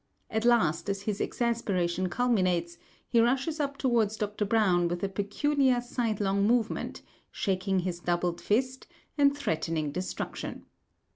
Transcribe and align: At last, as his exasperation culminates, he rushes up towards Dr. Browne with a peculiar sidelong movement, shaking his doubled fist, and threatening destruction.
At 0.31 0.45
last, 0.45 0.89
as 0.89 1.03
his 1.03 1.21
exasperation 1.21 2.09
culminates, 2.09 2.79
he 3.07 3.19
rushes 3.21 3.59
up 3.59 3.77
towards 3.77 4.17
Dr. 4.17 4.45
Browne 4.45 4.87
with 4.87 5.03
a 5.03 5.07
peculiar 5.07 5.79
sidelong 5.79 6.43
movement, 6.47 7.03
shaking 7.31 7.81
his 7.81 7.99
doubled 7.99 8.41
fist, 8.41 8.87
and 9.15 9.37
threatening 9.37 9.91
destruction. 9.91 10.65